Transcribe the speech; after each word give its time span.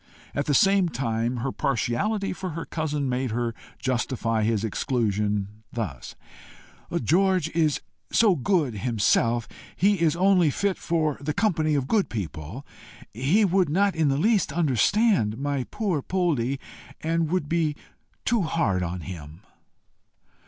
At 0.33 0.45
the 0.47 0.55
same 0.55 0.89
time 0.89 1.37
her 1.45 1.51
partiality 1.51 2.33
for 2.33 2.49
her 2.57 2.65
cousin 2.65 3.07
made 3.07 3.29
her 3.29 3.53
justify 3.77 4.41
his 4.41 4.63
exclusion 4.63 5.47
thus: 5.71 6.15
"George 7.03 7.49
is 7.51 7.81
so 8.11 8.35
good 8.35 8.73
himself, 8.77 9.47
he 9.75 10.01
is 10.01 10.15
only 10.15 10.49
fit 10.49 10.79
for 10.79 11.19
the 11.21 11.35
company 11.35 11.75
of 11.75 11.87
good 11.87 12.09
people. 12.09 12.65
He 13.13 13.45
would 13.45 13.69
not 13.69 13.95
in 13.95 14.07
the 14.07 14.17
least 14.17 14.51
understand 14.51 15.37
my 15.37 15.65
poor 15.69 16.01
Poldie, 16.01 16.59
and 17.01 17.29
would 17.29 17.47
be 17.47 17.75
too 18.25 18.41
hard 18.41 18.81
upon 18.81 19.01
him." 19.01 19.41